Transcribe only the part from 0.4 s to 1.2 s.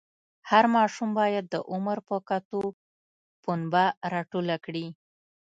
هر ماشوم